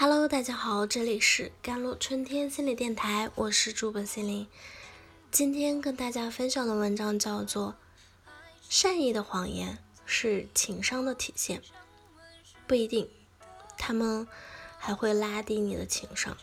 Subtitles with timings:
[0.00, 4.46] Hello，大家好，这里是甘露春天心理电台，我是主播心灵。
[5.32, 7.74] 今天跟大家分享的文章叫做
[8.68, 11.58] 《善意的谎言是情商的体现》，
[12.68, 13.10] 不一定，
[13.76, 14.28] 他们
[14.78, 16.36] 还会拉低你的情商。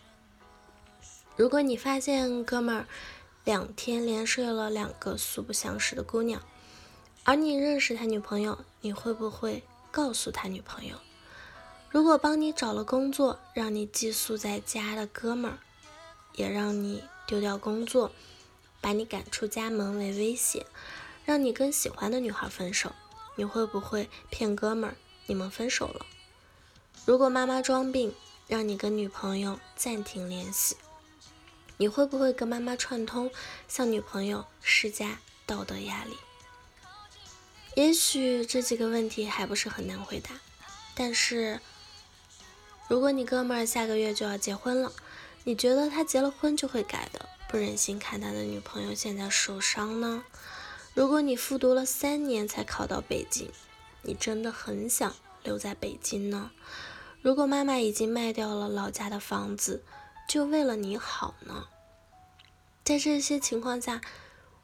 [1.37, 2.87] 如果你发现哥们儿
[3.45, 6.43] 两天连睡了两个素不相识的姑娘，
[7.23, 10.97] 而你认识他女朋友，你会不会告诉他女朋友？
[11.95, 15.59] 如果帮你找了工作，让你寄宿在家的哥们儿，
[16.33, 18.11] 也让你丢掉工作，
[18.81, 20.65] 把你赶出家门为威胁，
[21.23, 22.91] 让你跟喜欢的女孩分手，
[23.37, 26.05] 你会不会骗哥们儿你们分手了？
[27.05, 28.13] 如果妈妈装病，
[28.45, 30.75] 让你跟女朋友暂停联系，
[31.77, 33.31] 你会不会跟妈妈串通，
[33.69, 36.17] 向女朋友施加道德压力？
[37.75, 40.31] 也许这几个问题还不是很难回答，
[40.93, 41.61] 但是。
[42.87, 44.91] 如果你哥们儿下个月就要结婚了，
[45.43, 50.23] 你觉得他结了婚就会改的，不忍心看他的女朋友现在受伤呢？
[50.93, 53.51] 如果你复读了三年才考到北京，
[54.03, 56.51] 你真的很想留在北京呢？
[57.21, 59.83] 如果妈妈已经卖掉了老家的房子，
[60.27, 61.67] 就为了你好呢？
[62.83, 63.99] 在这些情况下，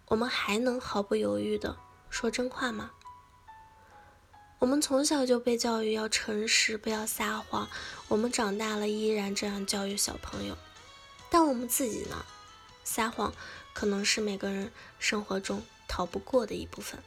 [0.10, 1.76] 我们还能毫不犹豫的
[2.12, 2.92] 说真话吗？
[4.62, 7.68] 我们从小就被教育要诚实，不要撒谎。
[8.08, 10.56] 我们长大了依然这样教育小朋友，
[11.32, 12.24] 但我们自己呢？
[12.84, 13.34] 撒谎
[13.74, 17.02] 可能是每个人生活中逃不过的一部分。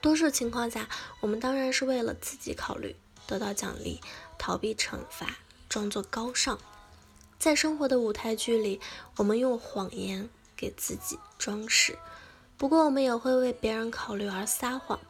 [0.00, 2.94] 多数情况下，我们当然是为了自己考虑，
[3.26, 4.00] 得到奖励，
[4.38, 6.56] 逃避惩罚，装作高尚。
[7.40, 8.80] 在生活的舞台剧里，
[9.16, 11.98] 我们用谎言给自己装饰。
[12.56, 15.00] 不过，我们也会为别人考虑而撒谎。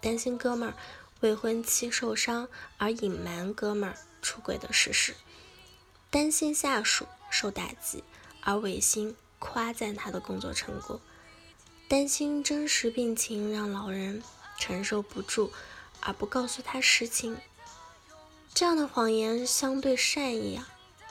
[0.00, 0.74] 担心哥们儿
[1.20, 2.48] 未婚妻受伤
[2.78, 5.14] 而隐瞒哥们儿出轨的事实，
[6.10, 8.02] 担心下属受打击
[8.42, 11.00] 而违心夸赞他的工作成果，
[11.88, 14.22] 担心真实病情让老人
[14.58, 15.52] 承受不住
[16.00, 17.36] 而不告诉他实情。
[18.54, 20.68] 这样的谎言相对善意啊，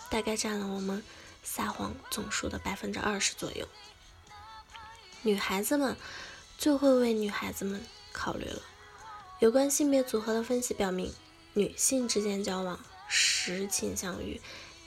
[0.09, 1.03] 大概占了我们
[1.43, 3.67] 撒谎总数的百分之二十左右。
[5.21, 5.95] 女孩子们
[6.57, 8.61] 最会为女孩子们考虑了。
[9.39, 11.13] 有关性别组合的分析表明，
[11.53, 12.77] 女性之间交往
[13.07, 14.41] 时倾向于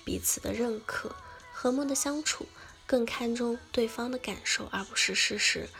[0.04, 1.14] 彼此的认可、
[1.54, 2.46] 和睦的相处，
[2.86, 5.70] 更看重对方的感受而不是事实。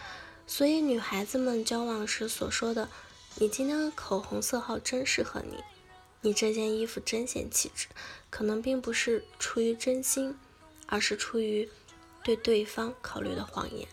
[0.47, 2.89] 所以，女孩子们交往时所说的
[3.37, 5.63] “你今天的口红色号真适合你
[6.23, 7.89] ”“你这件衣服真显气质”，
[8.31, 10.39] 可能并不是出于真心，
[10.87, 11.69] 而是出于
[12.25, 13.87] 对对方考虑的谎言。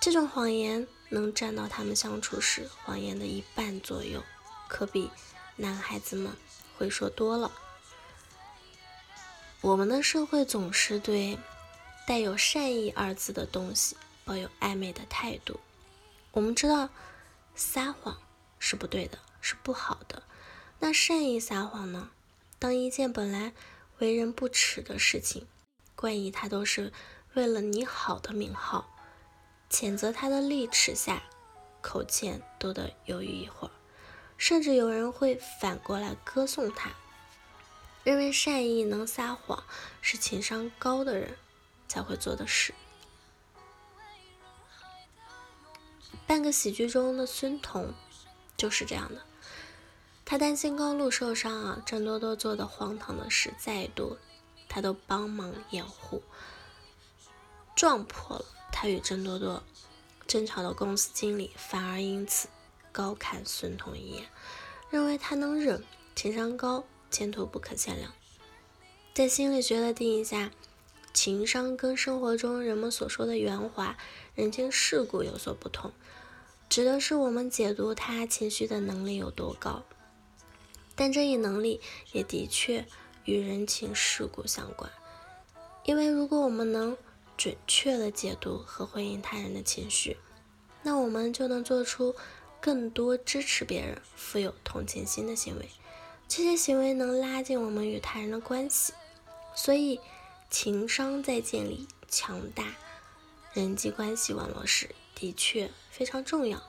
[0.00, 0.88] 这种谎言。
[1.12, 4.22] 能占到他们相处时谎言的一半左右，
[4.68, 5.10] 可比
[5.56, 6.32] 男孩子们
[6.78, 7.50] 会说多了。
[9.60, 11.36] 我们的社会总是对
[12.06, 15.58] 带有善意二字的东西抱有暧昧的态度。
[16.30, 16.90] 我们知道
[17.56, 18.16] 撒谎
[18.60, 20.22] 是不对的，是不好的。
[20.78, 22.10] 那善意撒谎呢？
[22.60, 23.52] 当一件本来
[23.98, 25.48] 为人不耻的事情，
[25.96, 26.92] 冠以他都是
[27.34, 28.88] 为了你好的名号。
[29.70, 31.22] 谴责他的利齿下，
[31.80, 33.70] 口欠都得犹豫一会儿，
[34.36, 36.90] 甚至有人会反过来歌颂他，
[38.02, 39.62] 认为善意能撒谎
[40.00, 41.36] 是情商高的人
[41.86, 42.74] 才会做的事。
[46.26, 47.94] 半个喜剧中的孙彤
[48.56, 49.22] 就是这样的，
[50.24, 54.18] 他担心高露受伤啊，郑多多做的荒唐的事再多，
[54.68, 56.22] 他都帮忙掩护，
[57.80, 58.44] 撞破了。
[58.70, 59.62] 他与郑多多
[60.26, 62.46] 争吵的公司经理反而因此
[62.92, 64.28] 高看孙彤一眼，
[64.90, 65.82] 认为他能忍，
[66.14, 68.12] 情商高，前途不可限量。
[69.14, 70.50] 在心理学的定义下，
[71.14, 73.96] 情商跟生活中人们所说的圆滑、
[74.34, 75.90] 人情世故有所不同，
[76.68, 79.82] 指的是我们解读他情绪的能力有多高。
[80.94, 81.80] 但这一能力
[82.12, 82.86] 也的确
[83.24, 84.92] 与人情世故相关，
[85.84, 86.94] 因为如果我们能。
[87.40, 90.18] 准确的解读和回应他人的情绪，
[90.82, 92.14] 那我们就能做出
[92.60, 95.66] 更多支持别人、富有同情心的行为。
[96.28, 98.92] 这些行为能拉近我们与他人的关系。
[99.54, 100.00] 所以，
[100.50, 102.74] 情商在建立强大
[103.54, 106.62] 人际关系网络时的确非常重要。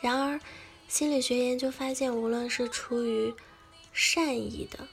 [0.00, 0.40] 然而，
[0.86, 3.34] 心理学研究发现，无论是出于
[3.92, 4.86] 善意的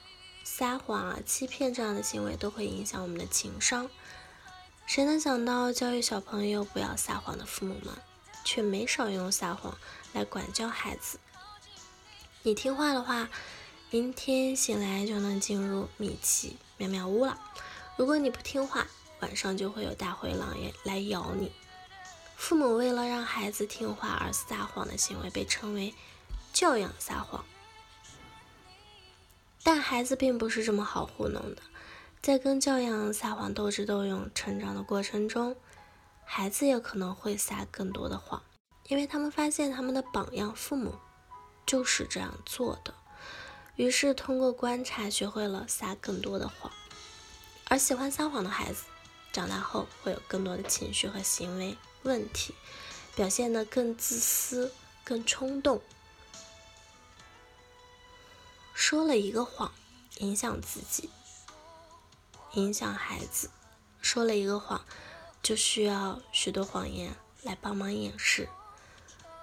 [0.43, 3.87] 撒谎啊、欺骗这样的行为，都会影响我们的情商。
[4.85, 7.93] 谁能想到教育小朋友不要撒谎的父母们，
[8.45, 9.77] 却没少用撒谎
[10.13, 11.19] 来管教孩子？
[12.43, 13.29] 你听话的话，
[13.89, 17.39] 明天醒来就能进入米奇妙妙屋了。
[17.97, 18.87] 如果你不听话，
[19.21, 21.51] 晚上就会有大灰狼也来咬你。
[22.37, 25.95] 父母为了让孩子听话而撒谎的行为被称为
[26.53, 27.43] 教养撒谎。
[29.63, 31.61] 但孩子并不是这么好糊弄的，
[32.25, 35.55] 在跟教养撒谎斗智斗勇成长的过程中，
[36.23, 38.41] 孩子也可能会撒更多的谎，
[38.87, 40.95] 因为他们发现他们的榜样父母
[41.67, 42.95] 就是这样做的，
[43.75, 46.71] 于是通过观察学会了撒更多的谎。
[47.65, 48.85] 而喜欢撒谎的孩子，
[49.31, 52.55] 长大后会有更多的情绪和行为问题，
[53.15, 54.73] 表现得更自私、
[55.03, 55.79] 更冲动。
[58.73, 59.71] 说了一个谎，
[60.17, 61.11] 影响自己，
[62.55, 63.49] 影响孩子；
[64.01, 64.83] 说了一个谎，
[65.41, 68.49] 就需要许多谎言来帮忙掩饰。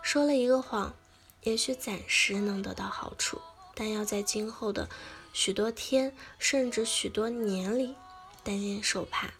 [0.02, 0.94] 说了一个谎，
[1.42, 3.40] 也许暂时能得到好处，
[3.74, 4.88] 但要在今后的
[5.32, 7.94] 许多天，甚至许多年里。
[8.44, 9.34] 担惊受怕，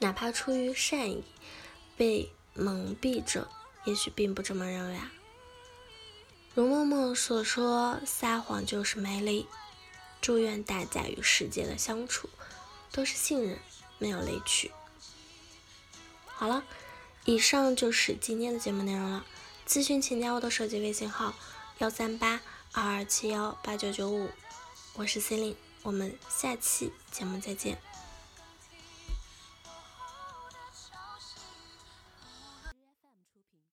[0.00, 1.22] 哪怕出于善意，
[1.96, 3.48] 被蒙蔽着，
[3.84, 5.12] 也许并不这么认为啊。
[6.52, 9.46] 如默默所说，撒谎就是美丽。
[10.20, 12.28] 祝愿大家与世界的相处
[12.92, 13.58] 都是信任，
[13.98, 14.70] 没有雷区。
[16.26, 16.64] 好了，
[17.24, 19.24] 以上就是今天的节目内容了。
[19.66, 21.34] 咨询请加我的手机微信号：
[21.78, 22.40] 幺三八
[22.72, 24.28] 二二七幺八九九五，
[24.94, 27.80] 我是 Celine，，我们下期节目再见。